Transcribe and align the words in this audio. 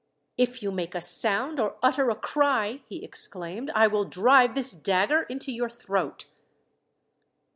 "If 0.35 0.63
you 0.63 0.71
make 0.71 0.95
a 0.95 0.99
sound, 1.01 1.59
or 1.59 1.75
utter 1.83 2.09
a 2.09 2.15
cry," 2.15 2.81
he 2.87 3.03
exclaimed, 3.03 3.69
"I 3.75 3.85
will 3.85 4.03
drive 4.05 4.55
this 4.55 4.71
dagger 4.73 5.21
into 5.29 5.51
your 5.51 5.69
throat." 5.69 6.25